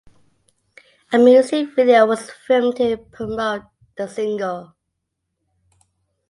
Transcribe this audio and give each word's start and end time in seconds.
A 1.13 1.19
music 1.19 1.75
video 1.75 2.07
was 2.07 2.31
filmed 2.31 2.77
to 2.77 2.97
promote 2.97 3.61
the 3.95 4.07
single. 4.07 4.75